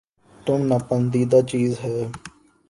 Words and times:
تم 0.47 0.59
ناپندیدہ 0.67 1.39
چیز 1.49 1.71
ہے 1.83 1.97